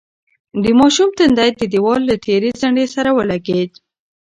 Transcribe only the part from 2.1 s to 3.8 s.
تېرې څنډې سره ولگېد.